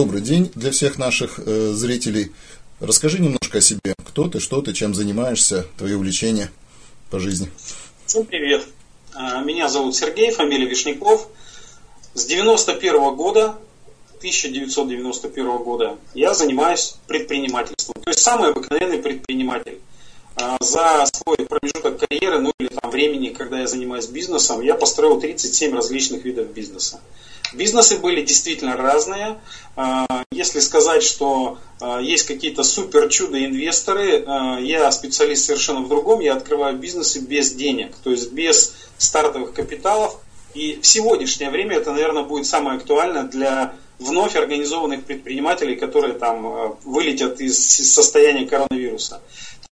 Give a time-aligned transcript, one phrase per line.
[0.00, 2.32] Добрый день для всех наших э, зрителей.
[2.80, 3.92] Расскажи немножко о себе.
[4.02, 6.50] Кто ты, что ты, чем занимаешься, твои увлечения
[7.10, 7.50] по жизни.
[8.06, 8.64] Всем привет.
[9.12, 11.28] А, меня зовут Сергей, фамилия Вишняков.
[12.14, 13.58] С 91 года,
[14.16, 18.02] 1991 года, я занимаюсь предпринимательством.
[18.02, 19.80] То есть самый обыкновенный предприниматель.
[20.34, 25.20] А, за свой промежуток карьеры, ну или там времени, когда я занимаюсь бизнесом, я построил
[25.20, 27.00] 37 различных видов бизнеса.
[27.52, 29.38] Бизнесы были действительно разные.
[29.76, 34.24] А, если сказать, что а, есть какие-то супер чудо инвесторы,
[34.60, 36.20] я специалист совершенно в другом.
[36.20, 40.20] Я открываю бизнесы без денег, то есть без стартовых капиталов.
[40.54, 46.76] И в сегодняшнее время это, наверное, будет самое актуальное для вновь организованных предпринимателей, которые там
[46.84, 49.20] вылетят из состояния коронавируса.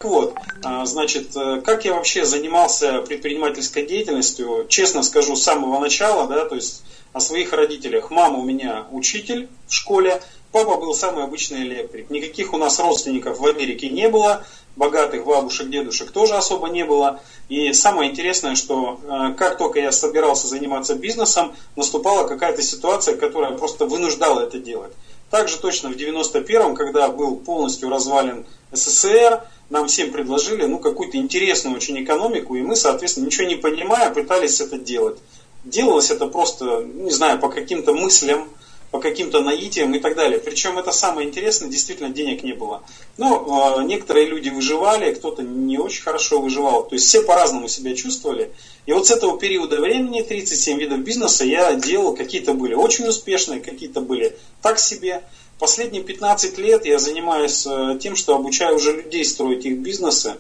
[0.04, 6.28] Вот, а, значит, э, как я вообще занимался предпринимательской деятельностью, честно скажу, с самого начала,
[6.28, 8.12] да, то есть о своих родителях.
[8.12, 12.10] Мама у меня учитель в школе, папа был самый обычный электрик.
[12.10, 14.46] Никаких у нас родственников в Америке не было,
[14.76, 17.22] богатых бабушек, дедушек тоже особо не было.
[17.48, 23.52] И самое интересное, что э, как только я собирался заниматься бизнесом, наступала какая-то ситуация, которая
[23.52, 24.92] просто вынуждала это делать.
[25.34, 31.76] Также точно в 91-м, когда был полностью развален СССР, нам всем предложили ну, какую-то интересную
[31.76, 35.18] очень экономику, и мы, соответственно, ничего не понимая, пытались это делать.
[35.64, 38.48] Делалось это просто, не знаю, по каким-то мыслям,
[38.94, 40.38] по каким-то наитиям и так далее.
[40.38, 42.84] Причем это самое интересное, действительно денег не было.
[43.18, 46.84] Но э, некоторые люди выживали, кто-то не очень хорошо выживал.
[46.84, 48.52] То есть все по-разному себя чувствовали.
[48.86, 53.62] И вот с этого периода времени, 37 видов бизнеса, я делал, какие-то были очень успешные,
[53.62, 55.24] какие-то были так себе.
[55.58, 60.36] Последние 15 лет я занимаюсь э, тем, что обучаю уже людей строить их бизнесы.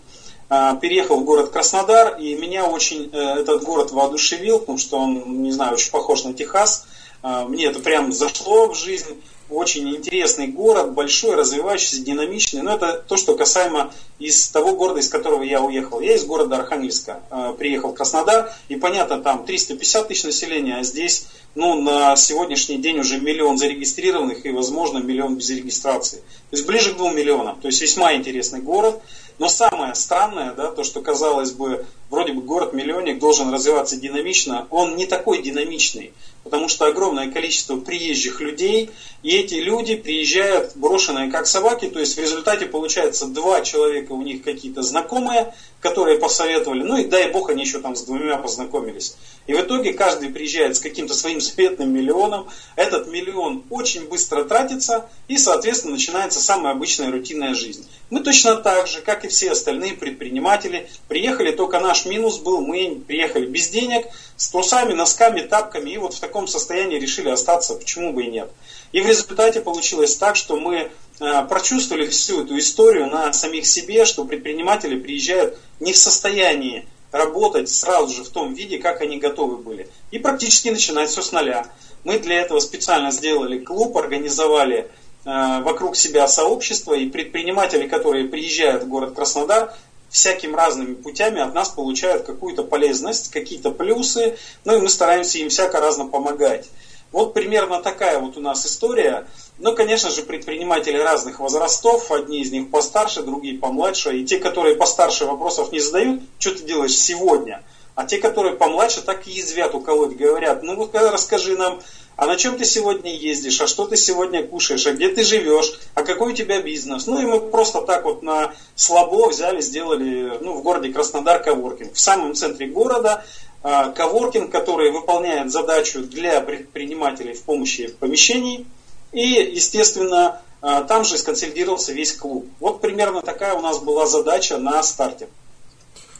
[0.49, 5.41] А, переехал в город Краснодар, и меня очень э, этот город воодушевил, потому что он,
[5.41, 6.85] не знаю, очень похож на Техас.
[7.23, 9.19] А, мне это прям зашло в жизнь.
[9.49, 12.61] Очень интересный город, большой, развивающийся, динамичный.
[12.61, 16.01] Но это то, что касаемо из того города, из которого я уехал.
[16.01, 20.83] Я из города Архангельска а, приехал в Краснодар, и понятно, там 350 тысяч населения, а
[20.83, 26.17] здесь ну, на сегодняшний день уже миллион зарегистрированных и, возможно, миллион без регистрации.
[26.17, 27.59] То есть ближе к двум миллионам.
[27.61, 29.01] То есть весьма интересный город.
[29.39, 34.95] Но самое странное, да, то, что казалось бы, вроде бы город-миллионник должен развиваться динамично, он
[34.95, 36.13] не такой динамичный,
[36.43, 38.91] потому что огромное количество приезжих людей,
[39.23, 44.21] и эти люди приезжают брошенные как собаки, то есть в результате получается два человека у
[44.21, 49.17] них какие-то знакомые, которые посоветовали, ну и дай бог они еще там с двумя познакомились.
[49.47, 55.09] И в итоге каждый приезжает с каким-то своим светным миллионом, этот миллион очень быстро тратится,
[55.27, 57.85] и, соответственно, начинается самая обычная рутинная жизнь.
[58.09, 63.01] Мы точно так же, как и все остальные предприниматели, приехали, только наш минус был, мы
[63.07, 64.05] приехали без денег,
[64.35, 68.49] с трусами, носками, тапками, и вот в таком состоянии решили остаться, почему бы и нет.
[68.91, 70.75] И в результате получилось так, что мы
[71.19, 77.69] э, прочувствовали всю эту историю на самих себе, что предприниматели приезжают не в состоянии работать
[77.69, 79.87] сразу же в том виде, как они готовы были.
[80.11, 81.67] И практически начинать все с нуля.
[82.03, 84.89] Мы для этого специально сделали клуб, организовали
[85.25, 89.73] э, вокруг себя сообщество, и предприниматели, которые приезжают в город Краснодар,
[90.13, 95.49] всякими разными путями от нас получают какую-то полезность, какие-то плюсы, ну и мы стараемся им
[95.49, 96.69] всяко разно помогать.
[97.11, 99.27] Вот примерно такая вот у нас история.
[99.57, 104.17] Ну, конечно же, предприниматели разных возрастов, одни из них постарше, другие помладше.
[104.17, 107.63] И те, которые постарше, вопросов не задают, что ты делаешь сегодня.
[107.95, 111.81] А те, которые помладше, так и язвят уколоть, говорят, ну вот расскажи нам,
[112.15, 115.79] а на чем ты сегодня ездишь, а что ты сегодня кушаешь, а где ты живешь,
[115.95, 117.07] а какой у тебя бизнес.
[117.07, 121.93] Ну и мы просто так вот на слабо взяли, сделали ну, в городе Краснодар коворкинг.
[121.93, 123.25] В самом центре города
[123.63, 128.67] а, коворкинг, который выполняет задачу для предпринимателей в помощи помещений.
[129.11, 132.47] И, естественно, а, там же сконсолидировался весь клуб.
[132.59, 135.29] Вот примерно такая у нас была задача на старте.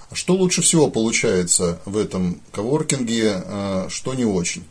[0.09, 4.63] А что лучше всего получается в этом коворкинге, что не очень?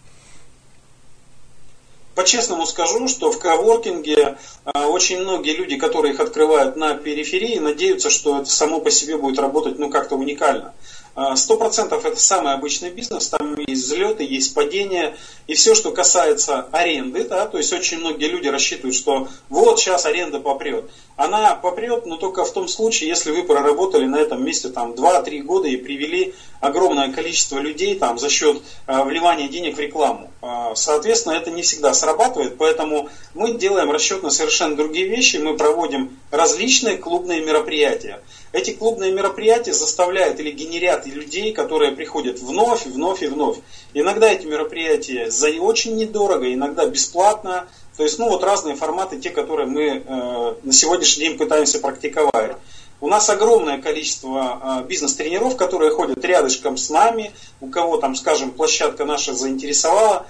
[2.14, 4.36] По-честному скажу, что в коворкинге
[4.74, 9.38] очень многие люди, которые их открывают на периферии, надеются, что это само по себе будет
[9.38, 10.74] работать ну как-то уникально.
[11.14, 15.14] А, сто процентов это самый обычный бизнес, там есть взлеты, есть падения,
[15.46, 20.06] и все, что касается аренды, да, то есть очень многие люди рассчитывают, что вот сейчас
[20.06, 20.90] аренда попрет.
[21.16, 25.42] Она попрет, но только в том случае, если вы проработали на этом месте там 2-3
[25.42, 30.30] года и привели огромное количество людей там за счет э, вливания денег в рекламу.
[30.40, 35.56] Э, соответственно, это не всегда срабатывает, поэтому мы делаем расчет на совершенно другие вещи, мы
[35.58, 38.22] проводим различные клубные мероприятия.
[38.52, 43.58] Эти клубные мероприятия заставляют или генерят людей, которые приходят вновь, вновь и вновь.
[43.94, 47.66] Иногда эти мероприятия за очень недорого, иногда бесплатно.
[47.96, 52.56] То есть, ну вот разные форматы, те, которые мы э, на сегодняшний день пытаемся практиковать.
[53.00, 58.50] У нас огромное количество э, бизнес-тренеров, которые ходят рядышком с нами, у кого там, скажем,
[58.50, 60.26] площадка наша заинтересовала,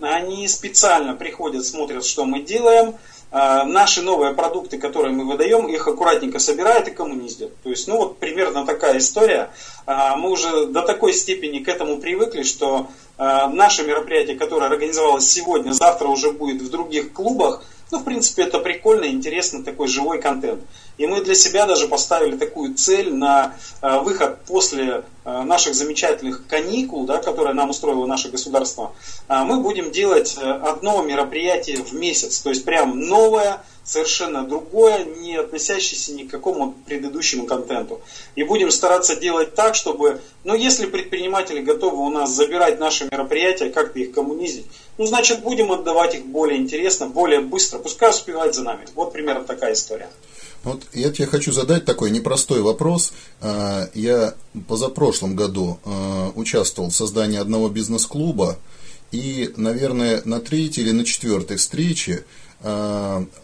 [0.00, 2.98] они специально приходят, смотрят, что мы делаем, а,
[3.34, 7.50] наши новые продукты, которые мы выдаем, их аккуратненько собирают и коммуниздят.
[7.62, 9.50] То есть, ну вот примерно такая история.
[9.86, 12.88] А, мы уже до такой степени к этому привыкли, что
[13.18, 18.42] а, наше мероприятие, которое организовалось сегодня, завтра уже будет в других клубах, ну, в принципе,
[18.42, 20.62] это прикольно, интересно, такой живой контент.
[20.96, 26.46] И мы для себя даже поставили такую цель на э, выход после э, наших замечательных
[26.46, 28.92] каникул, да, которые нам устроило наше государство.
[29.28, 35.36] Э, мы будем делать одно мероприятие в месяц, то есть прям новое, совершенно другое, не
[35.36, 38.00] относящееся ни к какому предыдущему контенту.
[38.34, 43.70] И будем стараться делать так, чтобы, ну, если предприниматели готовы у нас забирать наши мероприятия,
[43.70, 44.66] как-то их коммунизить,
[44.96, 48.86] ну, значит, будем отдавать их более интересно, более быстро, пускай успевают за нами.
[48.94, 50.08] Вот примерно такая история.
[50.64, 53.12] Вот я тебе хочу задать такой непростой вопрос.
[53.40, 54.34] А, я
[54.66, 58.58] позапрошлом году а, участвовал в создании одного бизнес-клуба,
[59.12, 62.24] и, наверное, на третьей или на четвертой встрече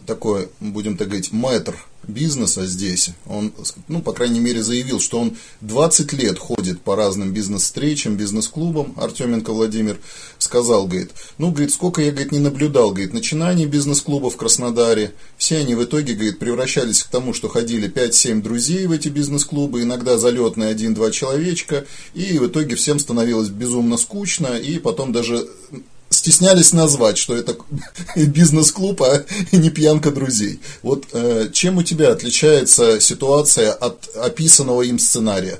[0.07, 1.75] такой, будем так говорить, мэтр
[2.07, 3.53] бизнеса здесь, он,
[3.87, 9.53] ну, по крайней мере, заявил, что он 20 лет ходит по разным бизнес-встречам, бизнес-клубам, Артеменко
[9.53, 9.99] Владимир
[10.39, 15.57] сказал, говорит, ну, говорит, сколько я, говорит, не наблюдал, говорит, начинаний бизнес-клуба в Краснодаре, все
[15.57, 20.17] они в итоге, говорит, превращались к тому, что ходили 5-7 друзей в эти бизнес-клубы, иногда
[20.17, 25.47] залетные один-два человечка, и в итоге всем становилось безумно скучно, и потом даже
[26.21, 27.55] стеснялись назвать, что это
[28.15, 30.59] бизнес-клуб, а не пьянка друзей.
[30.83, 35.59] Вот э, чем у тебя отличается ситуация от описанного им сценария?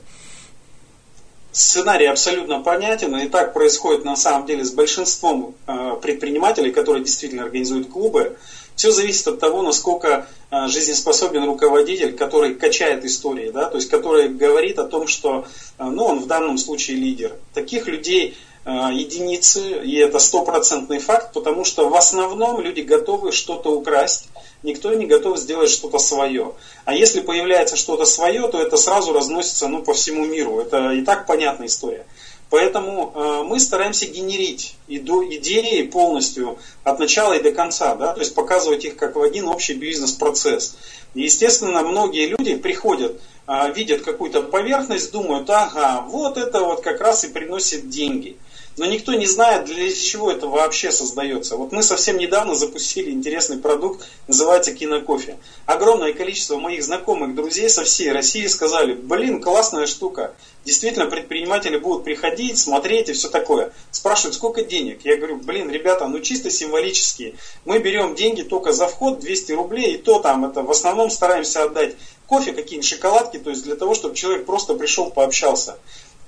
[1.51, 7.43] Сценарий абсолютно понятен, и так происходит на самом деле с большинством э, предпринимателей, которые действительно
[7.43, 8.37] организуют клубы.
[8.75, 14.29] Все зависит от того, насколько э, жизнеспособен руководитель, который качает истории, да, то есть который
[14.29, 15.47] говорит о том, что
[15.79, 17.33] ну, он в данном случае лидер.
[17.55, 24.27] Таких людей единицы, и это стопроцентный факт, потому что в основном люди готовы что-то украсть,
[24.61, 26.53] никто не готов сделать что-то свое.
[26.85, 30.59] А если появляется что-то свое, то это сразу разносится ну, по всему миру.
[30.59, 32.05] Это и так понятная история.
[32.51, 38.19] Поэтому э, мы стараемся генерить иду, идеи полностью от начала и до конца, да, то
[38.19, 40.75] есть показывать их как в один общий бизнес-процесс.
[41.15, 47.23] Естественно, многие люди приходят, э, видят какую-то поверхность, думают, ага, вот это вот как раз
[47.23, 48.37] и приносит деньги–
[48.77, 51.57] но никто не знает, для чего это вообще создается.
[51.57, 55.37] Вот мы совсем недавно запустили интересный продукт, называется кинокофе.
[55.65, 60.33] Огромное количество моих знакомых, друзей со всей России сказали, блин, классная штука.
[60.63, 63.73] Действительно, предприниматели будут приходить, смотреть и все такое.
[63.89, 65.01] Спрашивают, сколько денег?
[65.03, 67.35] Я говорю, блин, ребята, ну чисто символические.
[67.65, 71.63] Мы берем деньги только за вход 200 рублей, и то там это в основном стараемся
[71.63, 71.95] отдать
[72.27, 75.77] кофе, какие-нибудь шоколадки, то есть для того, чтобы человек просто пришел, пообщался.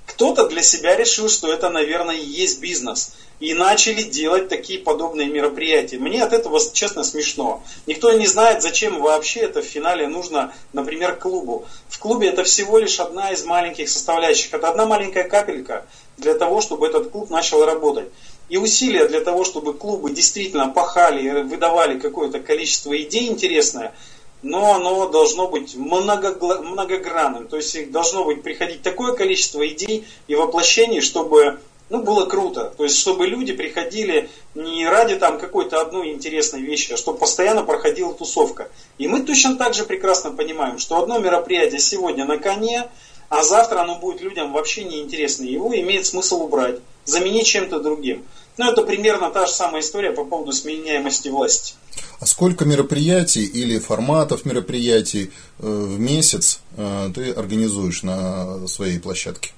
[0.06, 3.14] Кто-то для себя решил, что это, наверное, и есть бизнес.
[3.40, 5.98] И начали делать такие подобные мероприятия.
[5.98, 7.64] Мне от этого, честно, смешно.
[7.88, 11.66] Никто не знает, зачем вообще это в финале нужно, например, клубу.
[11.90, 14.54] В клубе это всего лишь одна из маленьких составляющих.
[14.54, 15.86] Это одна маленькая капелька
[16.18, 18.10] для того, чтобы этот клуб начал работать.
[18.50, 23.94] И усилия для того, чтобы клубы действительно пахали, выдавали какое-то количество идей интересное–
[24.44, 27.48] но оно должно быть много, многогранным.
[27.48, 31.60] То есть должно быть приходить такое количество идей и воплощений, чтобы
[31.90, 32.74] ну, было круто.
[32.78, 37.64] То есть, чтобы люди приходили не ради там какой-то одной интересной вещи, а чтобы постоянно
[37.64, 38.70] проходила тусовка.
[38.98, 42.90] И мы точно так же прекрасно понимаем, что одно мероприятие сегодня на коне,
[43.30, 45.44] а завтра оно будет людям вообще неинтересно.
[45.44, 48.26] Его имеет смысл убрать, заменить чем-то другим.
[48.58, 51.74] Ну, это примерно та же самая история по поводу сменяемости власти.
[52.20, 59.52] А сколько мероприятий или форматов мероприятий э, в месяц э, ты организуешь на своей площадке,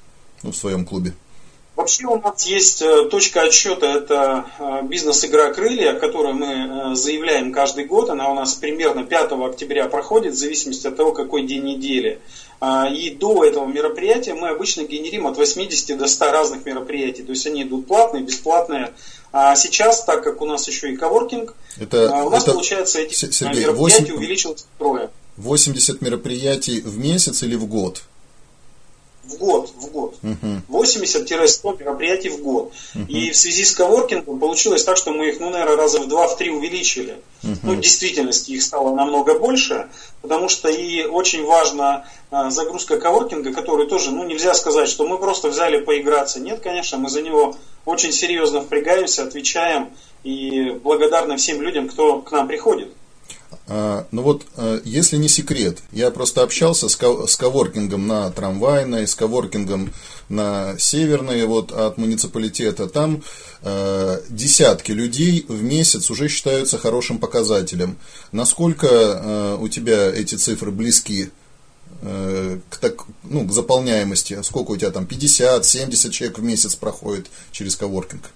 [0.44, 1.14] ну, в своем клубе?
[1.76, 4.46] Вообще у нас есть э, точка отсчета, это
[4.84, 8.10] бизнес-игра «Крылья», которую мы заявляем каждый год.
[8.10, 12.22] Она у нас примерно 5 октября проходит, в зависимости от того, какой день недели.
[12.68, 17.22] А, и до этого мероприятия мы обычно генерим от 80 до 100 разных мероприятий.
[17.22, 18.92] То есть они идут платные, бесплатные.
[19.32, 23.00] А сейчас, так как у нас еще и коворкинг, это, а, у нас, это, получается,
[23.02, 25.12] эти Сергей, мероприятия 8, увеличилось втрое.
[25.38, 28.02] 80 мероприятий в месяц или в год?
[29.28, 30.16] В год, в год.
[30.22, 30.62] Uh-huh.
[30.70, 32.74] 80-100 мероприятий в год.
[33.08, 36.28] И в связи с коворкингом получилось так, что мы их, ну, наверное, раза в два,
[36.28, 37.18] в три увеличили.
[37.44, 37.58] Uh-huh.
[37.64, 39.90] Ну, в действительности их стало намного больше,
[40.22, 45.18] потому что и очень важна а, загрузка коворкинга, который тоже, ну, нельзя сказать, что мы
[45.18, 46.40] просто взяли поиграться.
[46.40, 47.56] Нет, конечно, мы за него
[47.86, 49.90] очень серьезно впрягаемся, отвечаем
[50.24, 52.90] и благодарны всем людям, кто к нам приходит.
[53.68, 58.30] А, ну вот, а, если не секрет, я просто общался с, ко- с коворкингом на
[58.30, 59.92] трамвайной, с коворкингом
[60.30, 62.88] на северной, вот от муниципалитета.
[62.88, 63.24] Там
[63.62, 67.98] э, десятки людей в месяц уже считаются хорошим показателем.
[68.32, 71.30] Насколько э, у тебя эти цифры близки
[72.02, 74.40] э, к, так, ну, к заполняемости?
[74.42, 78.32] Сколько у тебя там, 50, 70 человек в месяц проходит через коворкинг?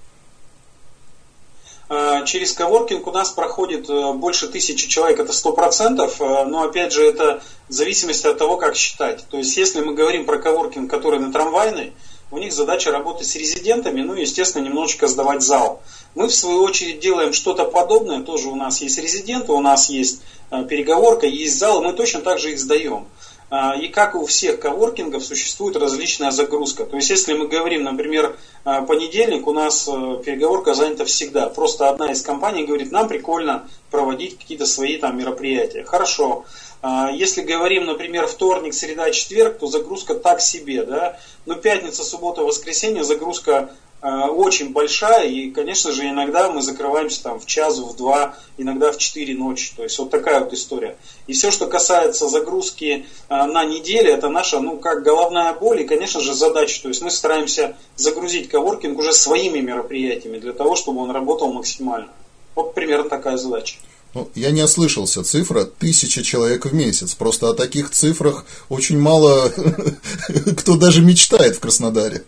[2.29, 6.93] Через коворкинг у нас проходит э, больше тысячи человек, это сто процентов, э, но опять
[6.93, 9.25] же это в зависимости от того, как считать.
[9.31, 11.91] То есть если мы говорим про коворкинг, который на трамвайной,
[12.29, 15.81] у них задача работать с резидентами, ну и, естественно, немножечко сдавать зал.
[16.13, 20.21] Мы, в свою очередь, делаем что-то подобное, тоже у нас есть резиденты, у нас есть
[20.51, 23.07] э, переговорка, есть зал, мы точно так же их сдаем.
[23.49, 26.85] А, и как у всех коворкингов существует различная загрузка.
[26.85, 31.49] То есть, если мы говорим, например, а, понедельник, у нас э, переговорка занята всегда.
[31.49, 35.83] Просто одна из компаний говорит, нам прикольно проводить какие-то свои там мероприятия.
[35.83, 36.45] Хорошо.
[36.81, 41.19] А, если говорим, например, вторник, среда, четверг, то загрузка так себе, да.
[41.47, 47.45] Но пятница, суббота, воскресенье загрузка очень большая, и, конечно же, иногда мы закрываемся там в
[47.45, 49.73] час, в два, иногда в четыре ночи.
[49.75, 50.97] То есть вот такая вот история.
[51.27, 55.85] И все, что касается загрузки э, на неделе, это наша, ну, как головная боль и,
[55.85, 56.81] конечно же, задача.
[56.81, 62.09] То есть мы стараемся загрузить коворкинг уже своими мероприятиями для того, чтобы он работал максимально.
[62.55, 63.77] Вот примерно такая задача.
[64.13, 67.13] Ну, я не ослышался, цифра тысяча человек в месяц.
[67.13, 69.51] Просто о таких цифрах очень мало
[70.57, 72.23] кто даже мечтает в Краснодаре.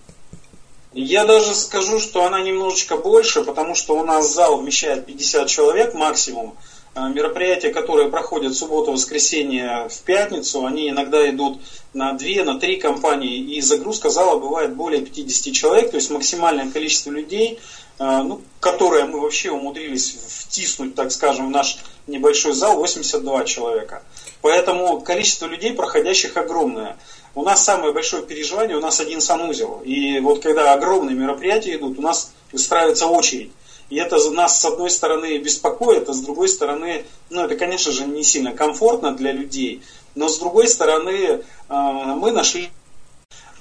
[0.94, 5.94] Я даже скажу, что она немножечко больше, потому что у нас зал вмещает 50 человек
[5.94, 6.58] максимум.
[6.94, 11.62] Э, мероприятия, которые проходят в субботу, воскресенье, в пятницу, они иногда идут
[11.94, 16.70] на 2, на 3 компании, и загрузка зала бывает более 50 человек, то есть максимальное
[16.70, 17.60] количество людей,
[17.98, 24.04] э, ну, которое мы вообще умудрились втиснуть, так скажем, в наш небольшой зал, 82 человека.
[24.42, 26.98] Поэтому количество людей, проходящих, огромное.
[27.34, 29.82] У нас самое большое переживание, у нас один санузел.
[29.86, 33.52] И вот когда огромные мероприятия идут, у нас выстраивается очередь.
[33.90, 38.06] И это нас с одной стороны беспокоит, а с другой стороны, ну это, конечно же,
[38.06, 39.82] не сильно комфортно для людей.
[40.16, 42.70] Но с другой стороны, а, мы нашли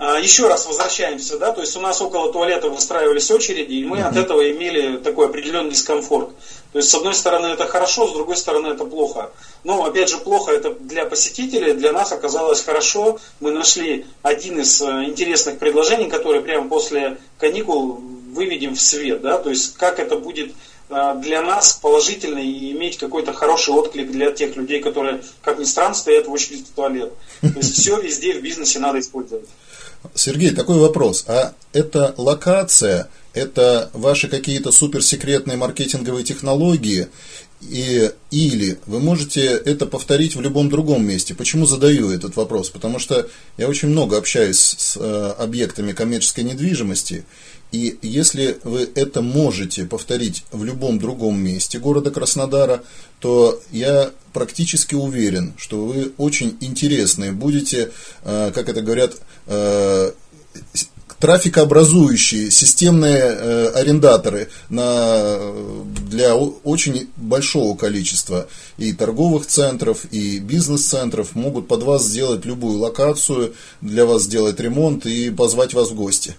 [0.01, 4.17] еще раз возвращаемся, да, то есть у нас около туалета выстраивались очереди, и мы от
[4.17, 6.31] этого имели такой определенный дискомфорт.
[6.73, 9.31] То есть, с одной стороны, это хорошо, с другой стороны, это плохо.
[9.65, 13.19] Но, опять же, плохо это для посетителей, для нас оказалось хорошо.
[13.41, 18.01] Мы нашли один из э, интересных предложений, который прямо после каникул
[18.33, 20.53] выведем в свет, да, то есть, как это будет
[20.89, 25.65] э, для нас положительно и иметь какой-то хороший отклик для тех людей, которые, как ни
[25.65, 27.13] странно, стоят в очереди в туалет.
[27.41, 29.49] То есть все везде в бизнесе надо использовать.
[30.15, 31.25] Сергей, такой вопрос.
[31.29, 37.09] А эта локация, это ваши какие-то суперсекретные маркетинговые технологии,
[37.61, 41.35] и, или вы можете это повторить в любом другом месте.
[41.35, 42.71] Почему задаю этот вопрос?
[42.71, 47.25] Потому что я очень много общаюсь с э, объектами коммерческой недвижимости,
[47.73, 52.83] и если вы это можете повторить в любом другом месте города Краснодара,
[53.21, 57.93] то я практически уверен, что вы очень интересные будете,
[58.25, 60.13] э, как это говорят, э,
[61.21, 65.39] трафикообразующие системные э, арендаторы на,
[66.09, 68.49] для очень большого количества
[68.79, 75.05] и торговых центров, и бизнес-центров могут под вас сделать любую локацию, для вас сделать ремонт
[75.07, 76.35] и позвать вас в гости.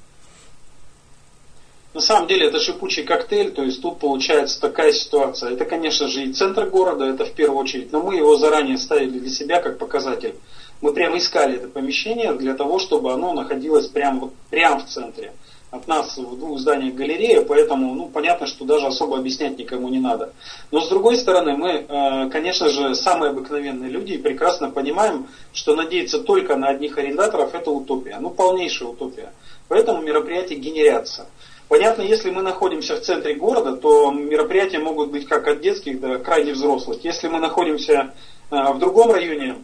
[1.94, 5.52] На самом деле это шипучий коктейль, то есть тут получается такая ситуация.
[5.52, 9.20] Это, конечно же, и центр города, это в первую очередь, но мы его заранее ставили
[9.20, 10.36] для себя как показатель.
[10.82, 15.32] Мы прямо искали это помещение для того, чтобы оно находилось прямо, вот, прямо в центре.
[15.70, 20.00] От нас в двух зданиях галерея, поэтому ну, понятно, что даже особо объяснять никому не
[20.00, 20.34] надо.
[20.70, 25.76] Но с другой стороны, мы, э, конечно же, самые обыкновенные люди и прекрасно понимаем, что
[25.76, 28.18] надеяться только на одних арендаторов это утопия.
[28.20, 29.32] Ну, полнейшая утопия.
[29.70, 31.28] Поэтому мероприятия генерятся.
[31.70, 36.20] Понятно, если мы находимся в центре города, то мероприятия могут быть как от детских до
[36.20, 36.98] крайне взрослых.
[37.06, 38.14] Если мы находимся
[38.50, 39.56] э, в другом районе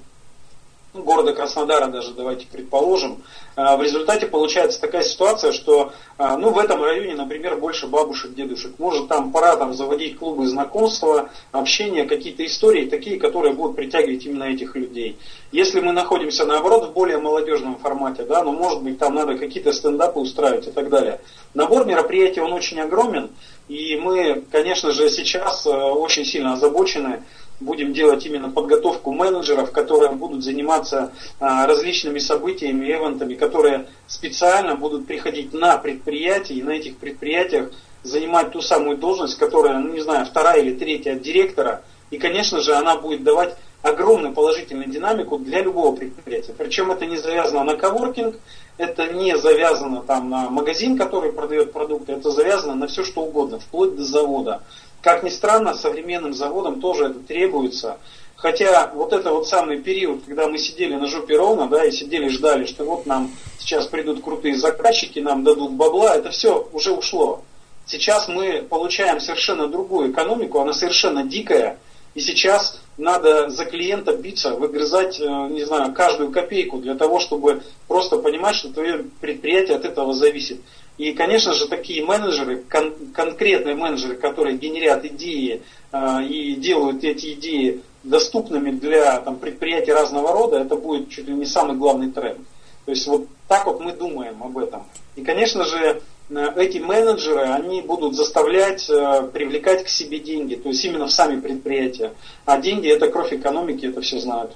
[0.93, 3.23] города Краснодара даже, давайте предположим,
[3.55, 8.33] а, в результате получается такая ситуация, что а, ну, в этом районе, например, больше бабушек,
[8.33, 8.73] дедушек.
[8.77, 14.43] Может, там пора там, заводить клубы знакомства, общения, какие-то истории, такие, которые будут притягивать именно
[14.43, 15.17] этих людей.
[15.51, 19.73] Если мы находимся, наоборот, в более молодежном формате, да, ну, может быть, там надо какие-то
[19.73, 21.19] стендапы устраивать и так далее.
[21.53, 23.31] Набор мероприятий, он очень огромен,
[23.67, 27.23] и мы, конечно же, сейчас очень сильно озабочены
[27.59, 35.07] будем делать именно подготовку менеджеров, которые будут заниматься а, различными событиями, ивентами, которые специально будут
[35.07, 37.71] приходить на предприятия и на этих предприятиях
[38.03, 41.83] занимать ту самую должность, которая, ну не знаю, вторая или третья от директора.
[42.09, 43.57] И, конечно же, она будет давать
[43.89, 46.53] огромную положительную динамику для любого предприятия.
[46.57, 48.35] Причем это не завязано на коворкинг,
[48.77, 53.59] это не завязано там на магазин, который продает продукты, это завязано на все что угодно,
[53.59, 54.61] вплоть до завода.
[55.01, 57.97] Как ни странно, современным заводам тоже это требуется.
[58.35, 62.27] Хотя вот это вот самый период, когда мы сидели на жопе ровно, да, и сидели
[62.27, 67.41] ждали, что вот нам сейчас придут крутые заказчики, нам дадут бабла, это все уже ушло.
[67.87, 71.79] Сейчас мы получаем совершенно другую экономику, она совершенно дикая,
[72.17, 77.61] и сейчас надо за клиента биться, выгрызать, э, не знаю, каждую копейку для того, чтобы
[77.87, 80.59] просто понимать, что твое предприятие от этого зависит.
[80.97, 87.33] И, конечно же, такие менеджеры, кон- конкретные менеджеры, которые генерят идеи э, и делают эти
[87.33, 92.39] идеи доступными для там, предприятий разного рода, это будет чуть ли не самый главный тренд.
[92.85, 94.87] То есть вот так вот мы думаем об этом.
[95.15, 100.83] И, конечно же, эти менеджеры, они будут заставлять э, привлекать к себе деньги, то есть
[100.83, 102.13] именно в сами предприятия.
[102.45, 104.51] А деньги это кровь экономики, это все знают.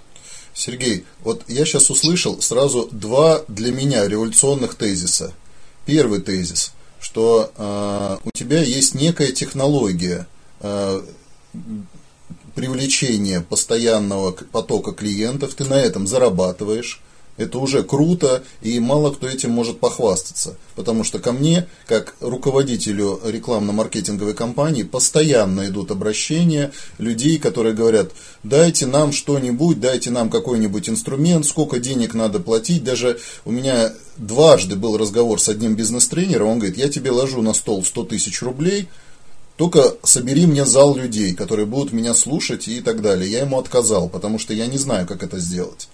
[0.53, 5.33] Сергей, вот я сейчас услышал сразу два для меня революционных тезиса.
[5.85, 10.27] Первый тезис, что э, у тебя есть некая технология
[10.59, 11.01] э,
[12.53, 17.01] привлечения постоянного потока клиентов, ты на этом зарабатываешь,
[17.37, 20.57] это уже круто, и мало кто этим может похвастаться.
[20.75, 28.11] Потому что ко мне, как руководителю рекламно-маркетинговой компании, постоянно идут обращения людей, которые говорят,
[28.43, 32.83] дайте нам что-нибудь, дайте нам какой-нибудь инструмент, сколько денег надо платить.
[32.83, 37.53] Даже у меня дважды был разговор с одним бизнес-тренером, он говорит, я тебе ложу на
[37.53, 38.87] стол 100 тысяч рублей,
[39.57, 43.29] только собери мне зал людей, которые будут меня слушать и так далее.
[43.29, 45.87] Я ему отказал, потому что я не знаю, как это сделать.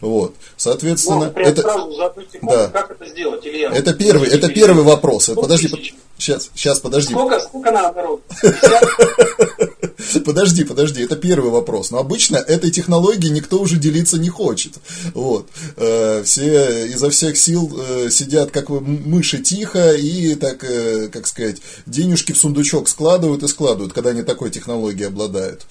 [0.00, 0.34] Вот.
[0.56, 1.62] Соответственно, ну, это...
[1.62, 2.68] сразу за секунду, да.
[2.68, 3.70] как это сделать, Илья?
[3.70, 5.30] Это первый, это первый вопрос.
[5.34, 5.94] Подожди, тысяч?
[6.18, 7.14] сейчас, сейчас, подожди.
[7.14, 8.22] Сколько, сколько надо, народ?
[10.24, 11.90] Подожди, подожди, это первый вопрос.
[11.90, 14.74] Но обычно этой технологией никто уже делиться не хочет.
[15.14, 15.48] Вот.
[15.76, 21.56] Э, все изо всех сил э, сидят, как мыши, тихо и, так, э, как сказать,
[21.86, 25.66] денежки в сундучок складывают и складывают, когда они такой технологией обладают.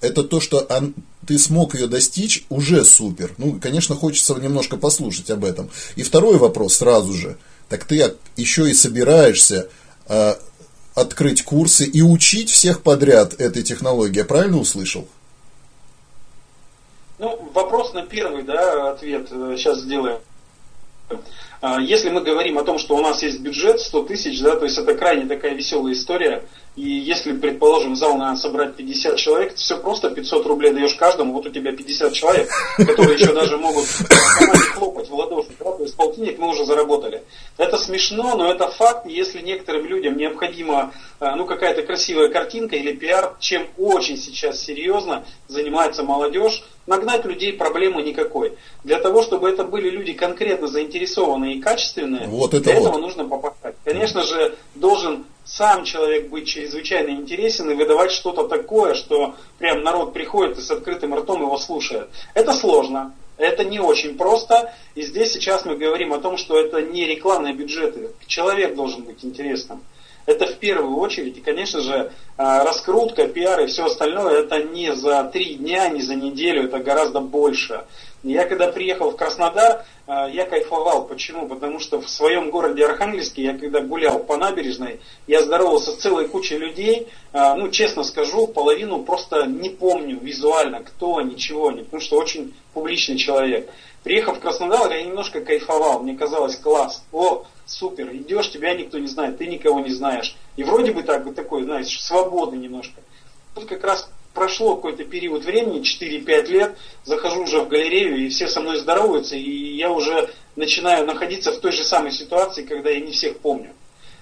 [0.00, 0.66] Это то, что
[1.26, 3.32] ты смог ее достичь, уже супер.
[3.38, 5.70] Ну, конечно, хочется немножко послушать об этом.
[5.96, 7.36] И второй вопрос сразу же.
[7.68, 9.68] Так ты еще и собираешься
[10.94, 14.18] открыть курсы и учить всех подряд этой технологии.
[14.18, 15.08] Я правильно услышал?
[17.18, 20.18] Ну, вопрос на первый, да, ответ сейчас э, сделаем.
[21.60, 24.64] А, если мы говорим о том, что у нас есть бюджет 100 тысяч, да, то
[24.64, 26.44] есть это крайне такая веселая история,
[26.74, 31.46] и если, предположим, зал надо собрать 50 человек, все просто 500 рублей даешь каждому, вот
[31.46, 33.84] у тебя 50 человек, которые еще даже могут
[34.74, 37.22] хлопать в ладоши, да, то есть полтинник мы уже заработали.
[37.58, 42.92] Это смешно, но это факт, если некоторым людям необходима э, ну, какая-то красивая картинка или
[42.92, 48.56] пиар, чем очень сейчас серьезно занимается молодежь, нагнать людей проблемы никакой.
[48.84, 52.88] Для того, чтобы это были люди конкретно заинтересованные и качественные, вот это для вот.
[52.88, 53.74] этого нужно попахать.
[53.84, 60.12] Конечно же, должен сам человек быть чрезвычайно интересен и выдавать что-то такое, что прям народ
[60.12, 62.08] приходит и с открытым ртом его слушает.
[62.34, 64.72] Это сложно, это не очень просто.
[64.94, 68.10] И здесь сейчас мы говорим о том, что это не рекламные бюджеты.
[68.26, 69.82] Человек должен быть интересным.
[70.26, 71.38] Это в первую очередь.
[71.38, 76.02] И, конечно же, а, раскрутка, пиар и все остальное, это не за три дня, не
[76.02, 77.84] за неделю, это гораздо больше.
[78.22, 81.06] Я когда приехал в Краснодар, а, я кайфовал.
[81.06, 81.48] Почему?
[81.48, 86.28] Потому что в своем городе Архангельске, я когда гулял по набережной, я здоровался с целой
[86.28, 87.08] кучей людей.
[87.32, 92.16] А, ну, честно скажу, половину просто не помню визуально, кто они, чего они, потому что
[92.16, 93.70] очень публичный человек.
[94.02, 96.02] Приехав в Краснодар, я немножко кайфовал.
[96.02, 97.02] Мне казалось, класс.
[97.12, 100.36] О, супер, идешь, тебя никто не знает, ты никого не знаешь.
[100.56, 103.00] И вроде бы так, вот такой, знаешь, свободный немножко.
[103.54, 108.48] Тут как раз прошло какой-то период времени, 4-5 лет, захожу уже в галерею, и все
[108.48, 113.00] со мной здороваются, и я уже начинаю находиться в той же самой ситуации, когда я
[113.00, 113.72] не всех помню.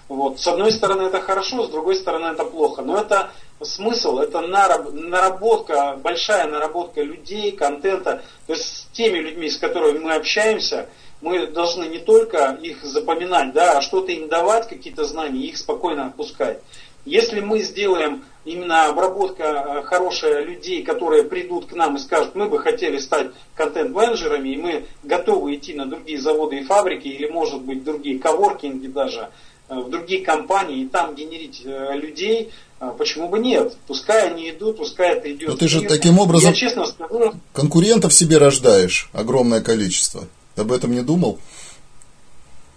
[0.09, 0.41] Вот.
[0.41, 2.83] С одной стороны это хорошо, с другой стороны это плохо.
[2.83, 3.31] Но это
[3.63, 8.23] смысл, это наработка, большая наработка людей, контента.
[8.47, 10.89] То есть с теми людьми, с которыми мы общаемся,
[11.21, 16.07] мы должны не только их запоминать, да, а что-то им давать, какие-то знания, их спокойно
[16.07, 16.61] отпускать.
[17.05, 22.49] Если мы сделаем именно обработка э, хорошая людей, которые придут к нам и скажут, мы
[22.49, 27.63] бы хотели стать контент-менеджерами, и мы готовы идти на другие заводы и фабрики, или может
[27.63, 29.31] быть другие коворкинги даже,
[29.69, 32.53] э, в другие компании, и там генерить э, людей,
[32.97, 33.77] почему бы нет?
[33.87, 35.49] Пускай они идут, пускай это идет.
[35.49, 40.29] Но ты же таким образом Я, честно скажу, конкурентов себе рождаешь огромное количество.
[40.59, 41.39] Об этом не думал?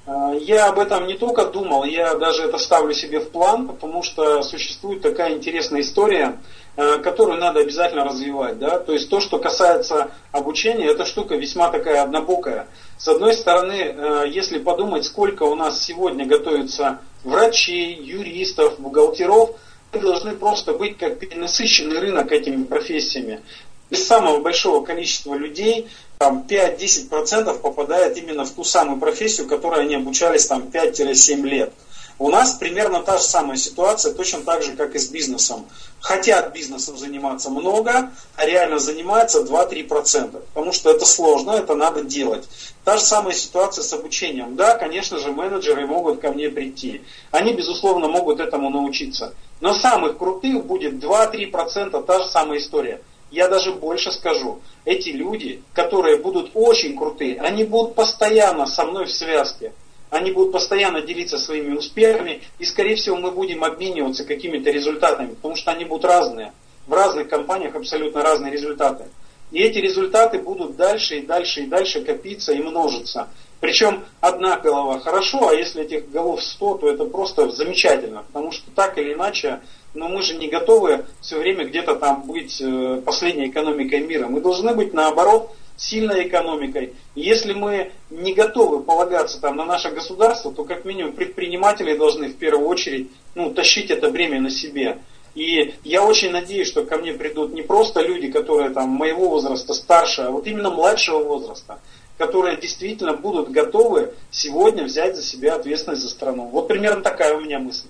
[0.06, 4.04] А, я об этом не только думал, я даже это ставлю себе в план, потому
[4.04, 6.40] что существует такая интересная история,
[6.76, 8.60] э, которую надо обязательно развивать.
[8.60, 8.80] Да?
[8.80, 12.68] То есть то, что касается обучения, эта штука весьма такая однобокая.
[12.98, 19.52] С одной стороны, э, если подумать, сколько у нас сегодня готовится врачей, юристов, бухгалтеров,
[19.94, 23.42] мы должны просто быть как перенасыщенный рынок этими профессиями.
[23.90, 25.90] Из самого большого количества людей
[26.22, 31.74] там 5-10% попадает именно в ту самую профессию, которой они обучались там 5-7 лет.
[32.20, 35.66] У нас примерно та же самая ситуация, точно так же, как и с бизнесом.
[36.00, 40.44] Хотят бизнесом заниматься много, а реально занимаются 2-3%.
[40.54, 42.48] Потому что это сложно, это надо делать.
[42.84, 44.56] Та же самая ситуация с обучением.
[44.56, 47.02] Да, конечно же, менеджеры могут ко мне прийти.
[47.32, 49.34] Они, безусловно, могут этому научиться.
[49.60, 53.02] Но самых крутых будет 2-3%, та же самая история.
[53.32, 54.60] Я даже больше скажу.
[54.84, 59.72] Эти люди, которые будут очень крутые, они будут постоянно со мной в связке.
[60.10, 65.56] Они будут постоянно делиться своими успехами, и, скорее всего, мы будем обмениваться какими-то результатами, потому
[65.56, 66.52] что они будут разные.
[66.86, 69.06] В разных компаниях абсолютно разные результаты.
[69.52, 73.30] И эти результаты будут дальше и дальше и дальше копиться и множиться.
[73.62, 78.70] Причем одна голова хорошо, а если этих голов 100, то это просто замечательно, потому что
[78.72, 79.62] так или иначе
[79.94, 84.28] но мы же не готовы все время где-то там быть э, последней экономикой мира.
[84.28, 86.94] Мы должны быть наоборот сильной экономикой.
[87.16, 92.38] Если мы не готовы полагаться там на наше государство, то как минимум предприниматели должны в
[92.38, 95.00] первую очередь ну, тащить это бремя на себе.
[95.34, 99.74] И я очень надеюсь, что ко мне придут не просто люди, которые там моего возраста
[99.74, 101.80] старше, а вот именно младшего возраста,
[102.22, 106.50] которые действительно будут готовы сегодня взять за себя ответственность за страну.
[106.52, 107.88] Вот примерно такая у меня мысль.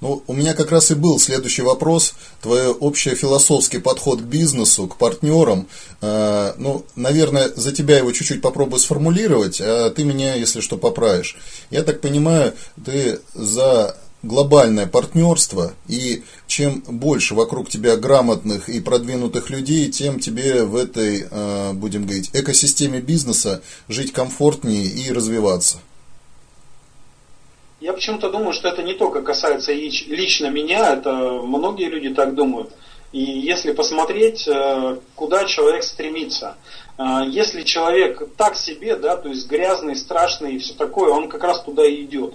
[0.00, 2.14] Ну, у меня как раз и был следующий вопрос.
[2.42, 5.66] Твой общий философский подход к бизнесу, к партнерам.
[6.00, 11.36] Э, ну, наверное, за тебя его чуть-чуть попробую сформулировать, а ты меня, если что, поправишь.
[11.70, 19.50] Я так понимаю, ты за глобальное партнерство, и чем больше вокруг тебя грамотных и продвинутых
[19.50, 25.78] людей, тем тебе в этой, э, будем говорить, экосистеме бизнеса жить комфортнее и развиваться.
[27.80, 32.72] Я почему-то думаю, что это не только касается лично меня, это многие люди так думают.
[33.12, 36.56] И если посмотреть, э, куда человек стремится,
[36.98, 41.44] э, если человек так себе, да, то есть грязный, страшный и все такое, он как
[41.44, 42.34] раз туда и идет.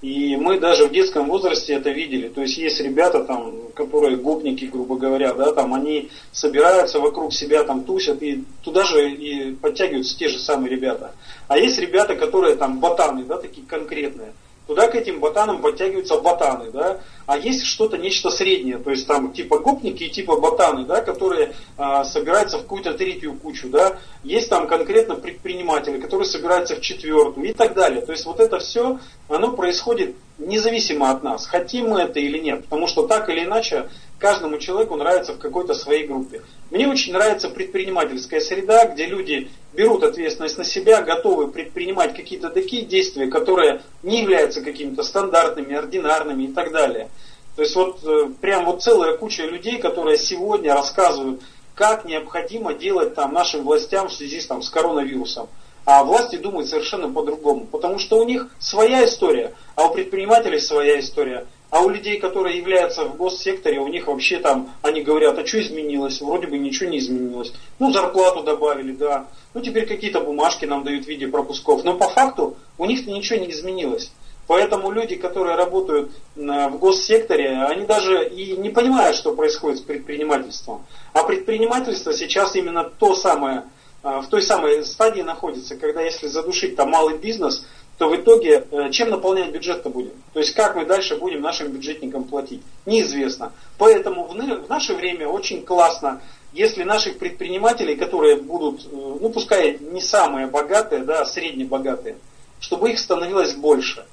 [0.00, 2.28] И мы даже в детском возрасте это видели.
[2.28, 7.64] То есть есть ребята там, которые гопники, грубо говоря, да, там они собираются вокруг себя,
[7.64, 11.14] там тусят, и туда же и подтягиваются те же самые ребята.
[11.48, 14.32] А есть ребята, которые там ботаны, да, такие конкретные.
[14.68, 19.32] Туда к этим ботанам подтягиваются ботаны, да, а есть что-то, нечто среднее, то есть там
[19.32, 24.50] типа гопники и типа ботаны, да, которые а, собираются в какую-то третью кучу, да, есть
[24.50, 28.02] там конкретно предприниматели, которые собираются в четвертую и так далее.
[28.02, 28.98] То есть вот это все,
[29.30, 33.88] оно происходит независимо от нас, хотим мы это или нет, потому что так или иначе
[34.18, 36.42] каждому человеку нравится в какой-то своей группе.
[36.70, 42.84] Мне очень нравится предпринимательская среда, где люди берут ответственность на себя, готовы предпринимать какие-то такие
[42.84, 47.08] действия, которые не являются какими-то стандартными, ординарными и так далее.
[47.56, 51.42] То есть вот э, прям вот целая куча людей, которые сегодня рассказывают,
[51.74, 55.48] как необходимо делать там нашим властям в связи там, с коронавирусом.
[55.84, 61.00] А власти думают совершенно по-другому, потому что у них своя история, а у предпринимателей своя
[61.00, 65.46] история– а у людей, которые являются в госсекторе, у них вообще там, они говорят, а
[65.46, 66.20] что изменилось?
[66.20, 67.52] Вроде бы ничего не изменилось.
[67.78, 69.26] Ну, зарплату добавили, да.
[69.52, 71.84] Ну, теперь какие-то бумажки нам дают в виде пропусков.
[71.84, 74.10] Но по факту у них-то ничего не изменилось.
[74.46, 80.86] Поэтому люди, которые работают в госсекторе, они даже и не понимают, что происходит с предпринимательством.
[81.12, 83.64] А предпринимательство сейчас именно то самое,
[84.02, 87.66] а, в той самой стадии находится, когда если задушить там малый бизнес,
[87.98, 90.12] то в итоге э, чем наполнять бюджет-то будем?
[90.32, 92.62] То есть как мы дальше будем нашим бюджетникам платить?
[92.86, 93.52] Неизвестно.
[93.76, 100.00] Поэтому в наше время очень классно, если наших предпринимателей, которые будут, э, ну пускай не
[100.00, 102.16] самые богатые, да, а средне богатые,
[102.60, 104.06] чтобы их становилось больше.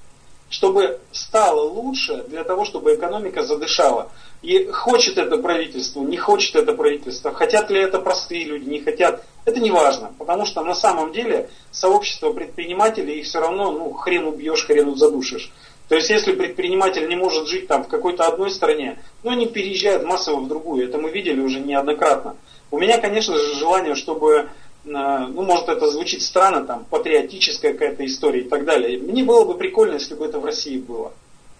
[0.55, 4.09] Чтобы стало лучше для того, чтобы экономика задышала.
[4.41, 9.25] И хочет это правительство, не хочет это правительство, хотят ли это простые люди, не хотят,
[9.43, 14.27] это не важно, потому что на самом деле сообщество предпринимателей их все равно, ну, хрен
[14.27, 15.51] убьешь, хрен задушишь.
[15.89, 20.03] То есть, если предприниматель не может жить там в какой-то одной стране, ну, они переезжают
[20.05, 20.87] массово в другую.
[20.87, 22.37] Это мы видели уже неоднократно.
[22.71, 24.49] У меня, конечно же, желание, чтобы,
[24.85, 28.99] ну, может, это звучит странно, там, патриотическая какая-то история и так далее.
[28.99, 31.11] Мне было бы прикольно, если бы это в России было.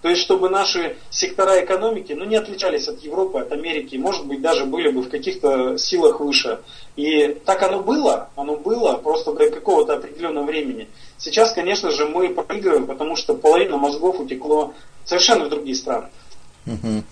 [0.02, 4.40] То есть, чтобы наши сектора экономики ну, не отличались от Европы, от Америки, может быть,
[4.40, 6.60] даже были бы в каких-то силах выше.
[6.96, 10.88] И так оно было, оно было просто до какого-то определенного времени.
[11.18, 16.10] Сейчас, конечно же, мы проигрываем, потому что половина мозгов утекло совершенно в другие страны.
[16.68, 17.04] Угу.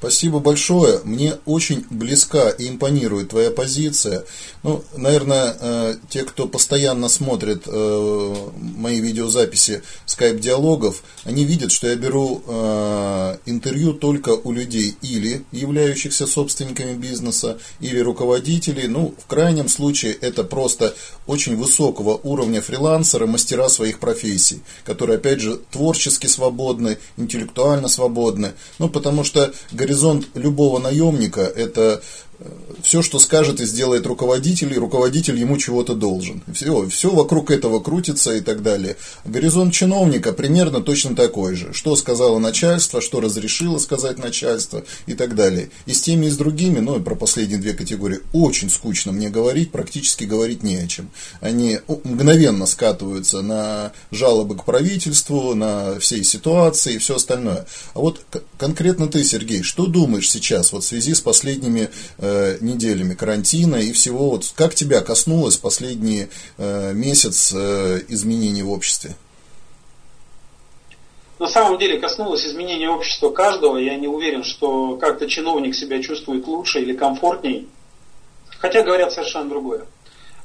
[0.00, 1.00] Спасибо большое.
[1.04, 4.24] Мне очень близка и импонирует твоя позиция.
[4.62, 8.34] Ну, наверное, э, те, кто постоянно смотрит э,
[8.76, 16.26] мои видеозаписи скайп-диалогов, они видят, что я беру э, интервью только у людей или являющихся
[16.26, 18.88] собственниками бизнеса, или руководителей.
[18.88, 20.94] Ну, в крайнем случае, это просто
[21.26, 28.52] очень высокого уровня фрилансеры, мастера своих профессий, которые, опять же, творчески свободны, интеллектуально свободны.
[28.78, 29.52] Ну, потому что
[29.90, 32.00] горизонт любого наемника– это
[32.82, 36.42] все, что скажет и сделает руководитель, и руководитель ему чего-то должен.
[36.52, 38.96] Все, все вокруг этого крутится и так далее.
[39.24, 41.72] Горизонт чиновника примерно точно такой же.
[41.72, 45.70] Что сказало начальство, что разрешило сказать начальство и так далее.
[45.86, 49.28] И с теми, и с другими, ну и про последние две категории, очень скучно мне
[49.28, 51.10] говорить, практически говорить не о чем.
[51.40, 57.66] Они мгновенно скатываются на жалобы к правительству, на всей ситуации и все остальное.
[57.94, 58.20] А вот
[58.58, 63.76] конкретно ты, Сергей, что думаешь сейчас вот в связи с последними э, Э, неделями карантина
[63.76, 64.30] и всего.
[64.30, 69.16] Вот как тебя коснулось последний э, месяц э, изменений в обществе?
[71.40, 73.78] На самом деле коснулось изменения общества каждого.
[73.78, 77.68] Я не уверен, что как-то чиновник себя чувствует лучше или комфортней.
[78.58, 79.86] Хотя говорят совершенно другое.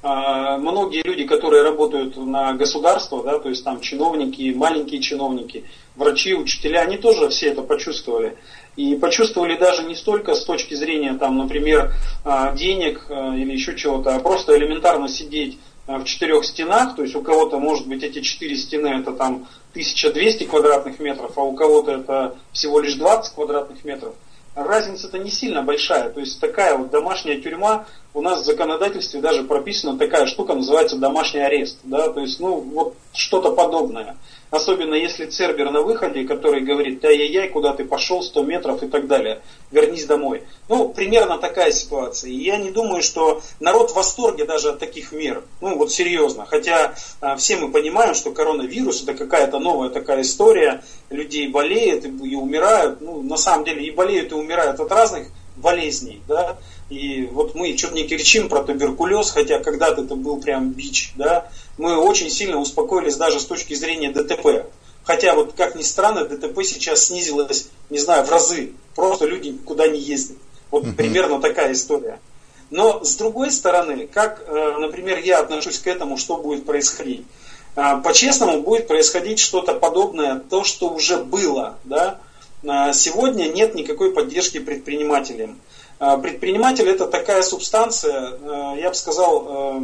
[0.02, 6.34] А, многие люди, которые работают на государство, да, то есть там чиновники, маленькие чиновники, врачи,
[6.34, 8.38] учителя, они тоже все это почувствовали.
[8.75, 13.75] И почувствовали даже не столько с точки зрения, там, например, а, денег а, или еще
[13.75, 15.57] чего-то, а просто элементарно сидеть
[15.88, 19.47] а, в четырех стенах, то есть у кого-то, может быть, эти четыре стены это там
[19.71, 24.15] 1200 квадратных метров, а у кого-то это всего лишь 20 квадратных метров.
[24.56, 29.44] Разница-то не сильно большая, то есть такая вот домашняя тюрьма, у нас в законодательстве даже
[29.44, 34.15] прописана такая штука, называется домашний арест, да, то есть, ну, вот что-то подобное.
[34.52, 39.08] Особенно если Цербер на выходе, который говорит, ай-яй-яй, куда ты пошел, 100 метров и так
[39.08, 39.41] далее,
[39.72, 40.44] вернись домой.
[40.70, 42.32] Ну, примерно такая ситуация.
[42.32, 45.44] И я не думаю, что народ в восторге даже от таких мер.
[45.60, 46.46] Ну, вот серьезно.
[46.46, 50.84] Хотя а, все мы понимаем, что коронавирус это какая-то новая такая история.
[51.10, 53.02] Людей болеют и, и умирают.
[53.02, 56.58] Ну, на самом деле и болеют, и умирают от разных болезней, да,
[56.89, 61.50] и вот мы что-то не кричим про туберкулез, хотя когда-то это был прям бич, да,
[61.78, 64.68] мы очень сильно успокоились даже с точки зрения ДТП.
[65.04, 68.74] Хотя вот как ни странно, ДТП сейчас снизилось, не знаю, в разы.
[68.96, 70.38] Просто люди никуда не ездят.
[70.72, 70.94] Вот uh-huh.
[70.94, 72.20] примерно такая история.
[72.72, 77.24] Но с другой стороны, как, э, например, я отношусь к этому, что будет происходить?
[77.75, 81.77] Э, по-честному будет происходить что-то подобное, то, что уже было.
[81.83, 82.19] Да?
[82.63, 85.59] Э, сегодня нет никакой поддержки предпринимателям.
[85.97, 88.38] Предприниматель это такая субстанция,
[88.75, 89.79] я бы сказал,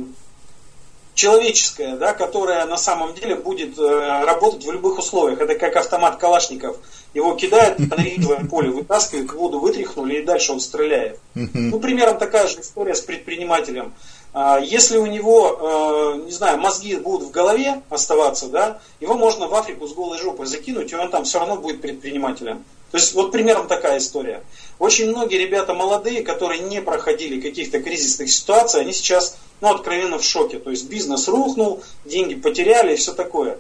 [1.14, 5.40] человеческая, да, которая на самом деле будет работать в любых условиях.
[5.40, 6.76] Это как автомат Калашников.
[7.14, 11.20] Его кидают на рисовое поле, вытаскивают, воду вытряхнули и дальше он стреляет.
[11.34, 13.94] Ну, примерно такая же история с предпринимателем.
[14.34, 19.48] А, если у него, э, не знаю, мозги будут в голове оставаться, да, его можно
[19.48, 22.64] в Африку с голой жопой закинуть, и он там все равно будет предпринимателем.
[22.92, 24.44] То есть вот примерно такая история.
[24.80, 30.24] Очень многие ребята молодые, которые не проходили каких-то кризисных ситуаций, они сейчас ну, откровенно в
[30.24, 30.60] шоке.
[30.60, 33.60] То есть бизнес рухнул, деньги потеряли и все такое.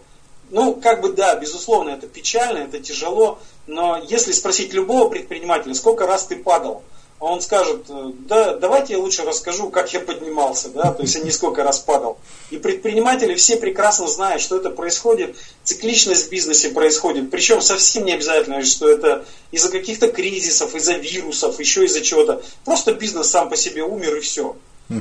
[0.50, 6.06] Ну, как бы да, безусловно, это печально, это тяжело, но если спросить любого предпринимателя, сколько
[6.06, 6.84] раз ты падал,
[7.22, 11.22] он скажет, э, да, давайте я лучше расскажу, как я поднимался, да, то есть я
[11.22, 12.18] несколько раз падал.
[12.50, 18.14] И предприниматели все прекрасно знают, что это происходит, цикличность в бизнесе происходит, причем совсем не
[18.14, 22.42] обязательно, что это из-за каких-то кризисов, из-за вирусов, еще из-за чего-то.
[22.66, 24.56] Просто бизнес сам по себе умер и все.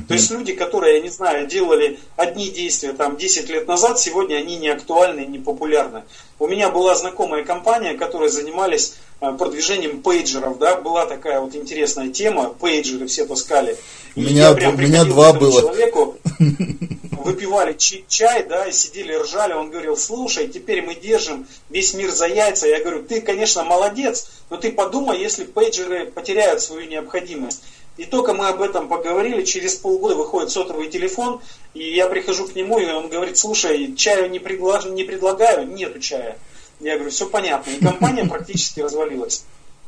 [0.07, 4.35] То есть люди, которые, я не знаю, делали одни действия там 10 лет назад, сегодня
[4.35, 6.03] они не актуальны и не популярны.
[6.39, 12.49] У меня была знакомая компания, которая занимались продвижением пейджеров, да, была такая вот интересная тема,
[12.49, 13.77] пейджеры все таскали.
[14.15, 15.61] У меня, у меня два было.
[15.61, 16.17] Человеку,
[17.23, 17.75] выпивали
[18.07, 22.67] чай, да, и сидели, ржали, он говорил, слушай, теперь мы держим весь мир за яйца.
[22.67, 27.61] Я говорю, ты, конечно, молодец, но ты подумай, если пейджеры потеряют свою необходимость.
[27.97, 31.41] И только мы об этом поговорили, через полгода выходит сотовый телефон,
[31.73, 34.81] и я прихожу к нему, и он говорит, слушай, чаю не, пригла...
[34.85, 36.37] не предлагаю, нету чая.
[36.81, 37.71] Я говорю, все понятно.
[37.71, 39.43] И компания практически развалилась.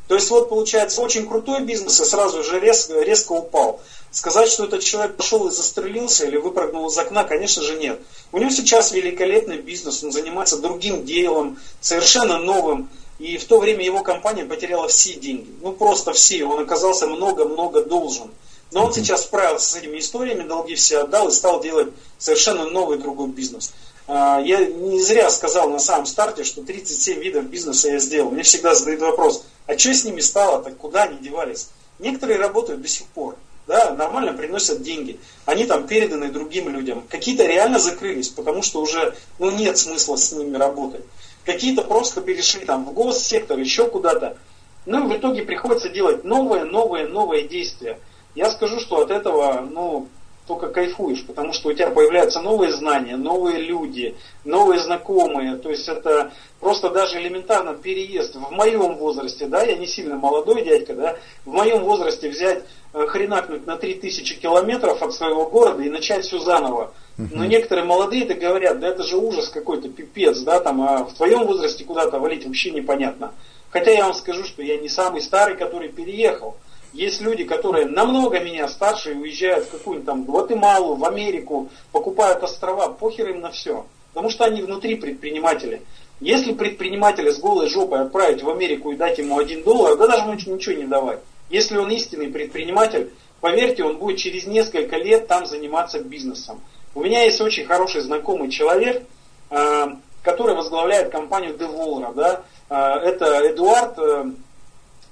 [0.08, 3.82] То есть вот получается очень крутой бизнес и сразу же резко, резко упал.
[4.12, 8.00] Сказать, что этот человек пошел и застрелился или выпрыгнул из окна, конечно же нет.
[8.32, 12.90] У него сейчас великолепный бизнес, он занимается другим делом, совершенно новым.
[13.18, 15.50] И в то время его компания потеряла все деньги.
[15.62, 16.46] Ну просто все.
[16.46, 18.30] Он оказался много-много должен.
[18.72, 22.98] Но он сейчас справился с этими историями, долги все отдал и стал делать совершенно новый
[22.98, 23.72] другой бизнес.
[24.08, 28.32] А, я не зря сказал на самом старте, что 37 видов бизнеса я сделал.
[28.32, 31.70] Мне всегда задают вопрос, а что с ними стало, так куда они девались?
[32.00, 33.38] Некоторые работают до сих пор
[33.68, 35.20] да, нормально приносят деньги.
[35.46, 37.04] Они там переданы другим людям.
[37.10, 41.04] Какие-то реально закрылись, потому что уже ну, нет смысла с ними работать.
[41.46, 44.38] Какие-то просто перешли там в госсектор, еще куда-то.
[44.86, 48.00] Ну и в итоге приходится делать новые, новые, новые действия.
[48.36, 50.08] Я скажу, что от этого, ну,
[50.48, 55.56] только кайфуешь, потому что у тебя появляются новые знания, новые люди, новые знакомые.
[55.56, 60.64] То есть это просто даже элементарно переезд в моем возрасте, да, я не сильно молодой
[60.64, 65.90] дядька, да, в моем возрасте взять, э, хренакнуть на 3000 километров от своего города и
[65.90, 66.94] начать все заново.
[67.18, 71.14] Но некоторые молодые это говорят, да это же ужас какой-то, пипец, да, там, а в
[71.14, 73.34] твоем возрасте куда-то валить вообще непонятно.
[73.70, 76.58] Хотя я вам скажу, что я не самый старый, который переехал.
[76.94, 82.44] Есть люди, которые намного меня старше и уезжают в какую-нибудь там Гватемалу, в Америку, покупают
[82.44, 83.86] острова, похер им на все.
[84.14, 85.82] Потому что они внутри предприниматели.
[86.20, 90.22] Если предпринимателя с голой жопой отправить в Америку и дать ему один доллар, да даже
[90.22, 91.20] ему ничего не давать.
[91.50, 96.62] Если он истинный предприниматель, поверьте, он будет через несколько лет там заниматься бизнесом.
[96.94, 99.04] У меня есть очень хороший знакомый человек,
[99.50, 99.86] э,
[100.22, 102.14] который возглавляет компанию Devolver.
[102.14, 102.44] Да?
[102.70, 104.26] Э, это Эдуард э,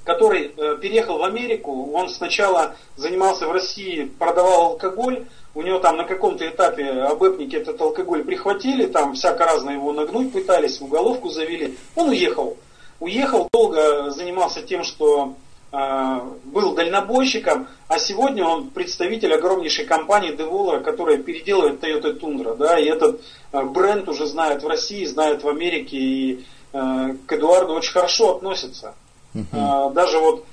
[0.04, 5.98] который э, переехал в Америку, он сначала занимался в России, продавал алкоголь, у него там
[5.98, 11.78] на каком-то этапе обэпники этот алкоголь прихватили, там всяко разно его нагнуть пытались, уголовку завели.
[11.96, 12.58] Он уехал.
[13.00, 15.36] Уехал, долго занимался тем, что
[15.72, 22.56] э, был дальнобойщиком, а сегодня он представитель огромнейшей компании Devolver, которая переделывает Toyota Tundra.
[22.56, 27.34] Да, и этот э, бренд уже знают в России, знают в Америке, и э, к
[27.34, 28.96] Эдуарду очень хорошо относятся.
[29.34, 29.94] Uh-huh.
[29.94, 30.46] Даже вот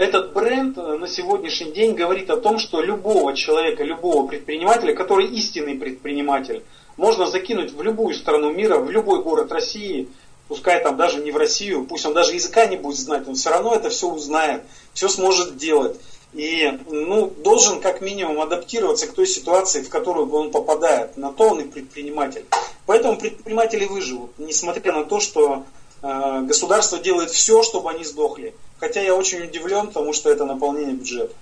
[0.00, 5.26] этот бренд э, на сегодняшний день говорит о том, что любого человека, любого предпринимателя, который
[5.26, 6.62] истинный предприниматель,
[6.96, 10.08] можно закинуть в любую страну мира, в любой город России,
[10.48, 13.50] пускай там даже не в Россию, пусть он даже языка не будет знать, он все
[13.50, 14.62] равно это все узнает,
[14.94, 16.00] все сможет делать.
[16.32, 21.16] И ну, должен как минимум адаптироваться к той ситуации, в которую он попадает.
[21.16, 22.46] На то он и предприниматель.
[22.86, 25.64] Поэтому предприниматели выживут, несмотря на то, что
[26.02, 28.54] государство делает все, чтобы они сдохли.
[28.78, 31.34] Хотя я очень удивлен, потому что это наполнение бюджета.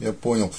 [0.00, 0.50] Я понял.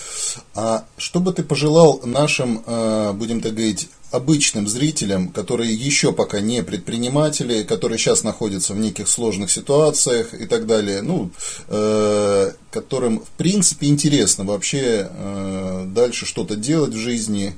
[0.56, 6.40] А что бы ты пожелал нашим, э, будем так говорить, обычным зрителям, которые еще пока
[6.40, 11.32] не предприниматели, которые сейчас находятся в неких сложных ситуациях и так далее, ну,
[11.68, 15.10] э, которым в принципе интересно вообще
[15.88, 17.58] дальше что-то делать в жизни,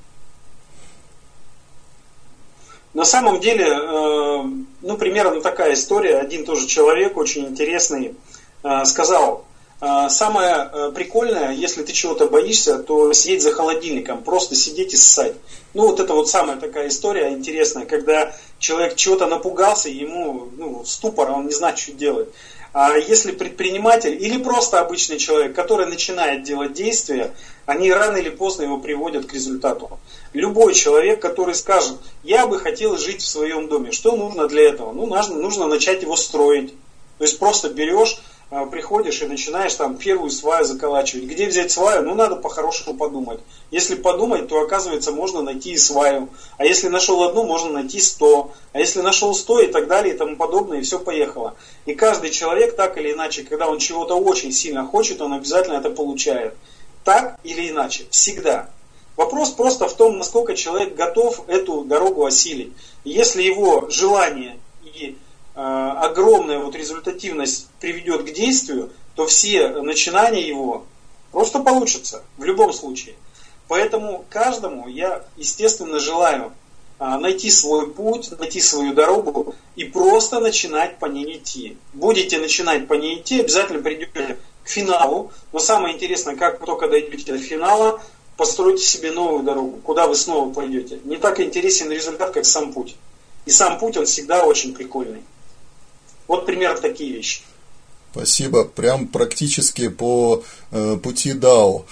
[2.98, 4.44] на самом деле, э,
[4.88, 6.18] ну, примерно такая история.
[6.18, 8.16] Один тоже человек, очень интересный,
[8.64, 9.46] э, сказал,
[9.82, 15.34] э, самое прикольное, если ты чего-то боишься, то сидеть за холодильником, просто сидеть и ссать.
[15.74, 21.32] Ну, вот это вот самая такая история интересная, когда человек чего-то напугался, ему ну, ступор,
[21.32, 22.30] он не знает, что делать.
[22.74, 27.34] А если предприниматель или просто обычный человек, который начинает делать действия,
[27.66, 30.00] они рано или поздно его приводят к результату.
[30.34, 34.92] Любой человек, который скажет, я бы хотел жить в своем доме, что нужно для этого?
[34.92, 36.74] Ну, нужно, нужно начать его строить.
[37.18, 41.26] То есть просто берешь, приходишь и начинаешь там первую сваю заколачивать.
[41.26, 42.04] Где взять сваю?
[42.04, 43.40] Ну, надо по-хорошему подумать.
[43.72, 46.30] Если подумать, то оказывается можно найти и сваю.
[46.58, 48.54] А если нашел одну, можно найти сто.
[48.72, 51.56] А если нашел сто и так далее и тому подобное, и все поехало.
[51.86, 55.90] И каждый человек так или иначе, когда он чего-то очень сильно хочет, он обязательно это
[55.90, 56.56] получает.
[57.04, 58.70] Так или иначе, всегда.
[59.18, 62.72] Вопрос просто в том, насколько человек готов эту дорогу осилить.
[63.04, 65.27] Если его желание и э,
[65.60, 70.86] огромная вот результативность приведет к действию, то все начинания его
[71.32, 73.16] Просто получится, в любом случае.
[73.68, 76.54] Поэтому каждому я, естественно, желаю
[77.00, 81.78] а, найти свой путь, найти свою дорогу и просто начинать по ней идти.
[81.94, 85.32] Будете начинать по ней идти, обязательно придете к финалу.
[85.52, 88.02] Но самое интересное, как только дойдете до финала,
[88.38, 91.00] постройте себе новую дорогу, куда вы снова пойдете.
[91.04, 92.96] Не так интересен результат, как сам путь.
[93.46, 95.24] И сам путь, он всегда очень прикольный.
[96.28, 97.42] Вот примерно такие вещи.
[98.12, 98.64] Спасибо.
[98.64, 101.86] Прям практически по э, пути Дао.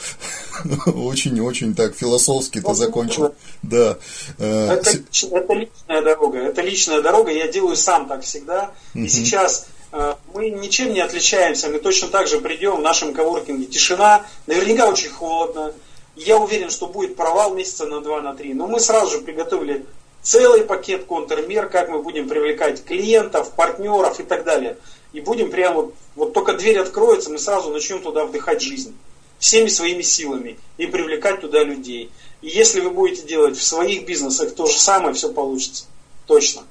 [0.88, 3.36] Очень-очень так философски ты закончил.
[3.62, 3.98] Да.
[4.40, 4.92] Э, это,
[5.32, 6.40] это личная дорога.
[6.40, 7.32] Это личная дорога.
[7.32, 8.72] Я делаю сам так всегда.
[8.96, 11.70] И сейчас э, мы ничем не отличаемся.
[11.70, 13.66] Мы точно так же придем в нашем коворкинге.
[13.66, 14.26] Тишина.
[14.48, 15.74] Наверняка очень холодно.
[16.16, 18.54] Я уверен, что будет провал месяца на два, на три.
[18.54, 19.86] Но мы сразу же приготовили
[20.26, 24.78] целый пакет контрмер, как мы будем привлекать клиентов, партнеров и так далее.
[25.14, 28.98] И будем прямо вот, только дверь откроется, мы сразу начнем туда вдыхать жизнь.
[29.40, 30.58] Всеми своими силами.
[30.78, 32.10] И привлекать туда людей.
[32.42, 35.86] И если вы будете делать в своих бизнесах то же самое, все получится.
[36.26, 36.64] Точно.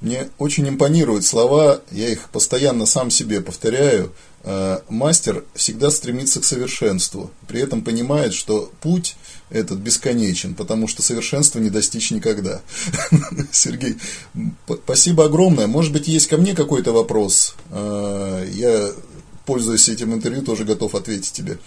[0.00, 4.14] Мне очень импонируют слова, я их постоянно сам себе повторяю.
[4.42, 9.16] Э, мастер всегда стремится к совершенству, при этом понимает, что путь
[9.50, 12.62] этот бесконечен, потому что совершенства не достичь никогда.
[13.52, 13.96] Сергей,
[14.84, 15.66] спасибо огромное.
[15.66, 17.54] Может быть, есть ко мне какой-то вопрос?
[17.70, 18.92] Э, я,
[19.44, 21.58] пользуясь этим интервью, тоже готов ответить тебе.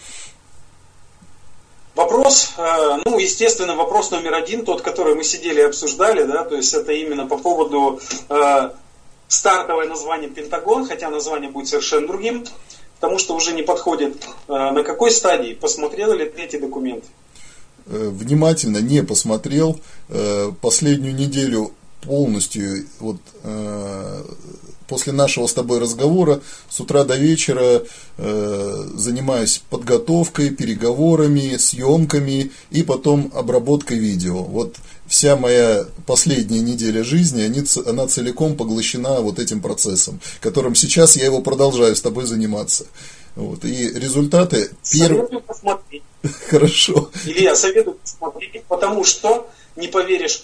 [1.93, 6.55] Вопрос, э, ну, естественно, вопрос номер один, тот, который мы сидели и обсуждали, да, то
[6.55, 7.99] есть это именно по поводу
[9.33, 12.45] стартовое название Пентагон, хотя название будет совершенно другим,
[12.99, 14.15] потому что уже не подходит.
[14.47, 15.53] Э, на какой стадии?
[15.53, 17.03] Посмотрел ли третий документ?
[17.87, 19.79] Э, внимательно не посмотрел.
[20.09, 21.71] Э, последнюю неделю
[22.01, 23.17] полностью вот
[24.93, 26.39] после нашего с тобой разговора
[26.69, 27.81] с утра до вечера
[28.17, 34.43] э, занимаюсь подготовкой, переговорами, съемками и потом обработкой видео.
[34.43, 34.75] Вот
[35.07, 41.25] вся моя последняя неделя жизни, они, она целиком поглощена вот этим процессом, которым сейчас я
[41.25, 42.85] его продолжаю с тобой заниматься.
[43.35, 44.69] Вот, и результаты...
[44.83, 46.03] Советую посмотреть.
[46.49, 47.09] Хорошо.
[47.25, 50.43] Илья, советую посмотреть, потому что, не поверишь,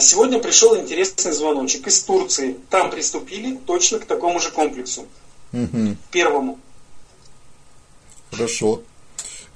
[0.00, 2.56] сегодня пришел интересный звоночек из Турции.
[2.70, 5.06] Там приступили точно к такому же комплексу.
[5.52, 5.96] Угу.
[6.10, 6.58] Первому.
[8.30, 8.82] Хорошо.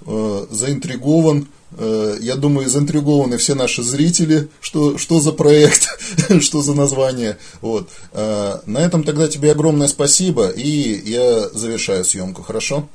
[0.06, 1.48] Э, заинтригован.
[1.78, 5.88] Э, я думаю, заинтригованы все наши зрители, что, что за проект,
[6.40, 7.38] что за название.
[7.60, 7.88] Вот.
[8.12, 12.88] На этом тогда тебе огромное спасибо, и я завершаю съемку, хорошо?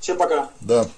[0.00, 0.50] Всем пока.
[0.60, 0.88] Да.